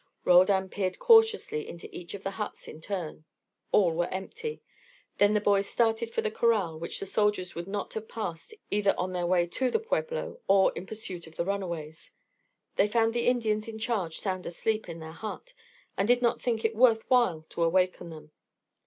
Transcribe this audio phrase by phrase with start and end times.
[0.25, 3.23] Roldan peered cautiously into each of the huts in turn;
[3.71, 4.63] all were empty.
[5.19, 8.95] Then the boys started for the corral, which the soldiers would not have passed either
[8.97, 12.13] on their way to the pueblo or in pursuit of the runaways.
[12.77, 15.53] They found the Indians in charge sound asleep in their hut,
[15.95, 18.31] and did not think it worth while to awaken them.